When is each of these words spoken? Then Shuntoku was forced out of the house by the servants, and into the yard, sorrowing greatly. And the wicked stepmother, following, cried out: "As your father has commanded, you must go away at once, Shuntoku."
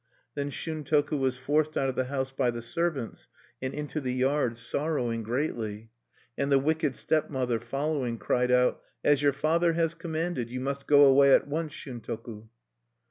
Then 0.33 0.49
Shuntoku 0.49 1.15
was 1.15 1.37
forced 1.37 1.77
out 1.77 1.87
of 1.87 1.93
the 1.93 2.05
house 2.05 2.31
by 2.31 2.49
the 2.49 2.63
servants, 2.63 3.27
and 3.61 3.71
into 3.71 4.01
the 4.01 4.11
yard, 4.15 4.57
sorrowing 4.57 5.21
greatly. 5.21 5.91
And 6.35 6.51
the 6.51 6.57
wicked 6.57 6.95
stepmother, 6.95 7.59
following, 7.59 8.17
cried 8.17 8.49
out: 8.49 8.81
"As 9.03 9.21
your 9.21 9.33
father 9.33 9.73
has 9.73 9.93
commanded, 9.93 10.49
you 10.49 10.59
must 10.59 10.87
go 10.87 11.03
away 11.03 11.35
at 11.35 11.47
once, 11.47 11.73
Shuntoku." 11.73 12.47